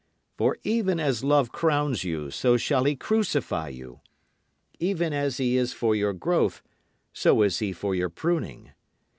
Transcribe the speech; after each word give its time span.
For 0.35 0.57
even 0.63 0.99
as 0.99 1.23
love 1.23 1.51
crowns 1.51 2.03
you 2.03 2.31
so 2.31 2.57
shall 2.57 2.85
he 2.85 2.95
crucify 2.95 3.67
you. 3.67 3.99
Even 4.79 5.13
as 5.13 5.37
he 5.37 5.57
is 5.57 5.73
for 5.73 5.95
your 5.95 6.11
growth 6.11 6.63
so 7.13 7.43
is 7.43 7.59
he 7.59 7.71
for 7.71 7.93
your 7.93 8.09
pruning. 8.09 8.71